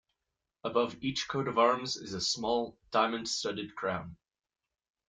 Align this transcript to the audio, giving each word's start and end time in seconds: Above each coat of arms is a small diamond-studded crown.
Above 0.63 0.97
each 1.03 1.27
coat 1.27 1.47
of 1.47 1.59
arms 1.59 1.95
is 1.95 2.15
a 2.15 2.21
small 2.21 2.75
diamond-studded 2.89 3.75
crown. 3.75 4.17